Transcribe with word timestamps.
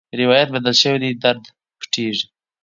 روایت 0.19 0.47
بدل 0.55 0.75
شي، 0.81 1.09
درد 1.23 1.43
پټېږي. 1.79 2.25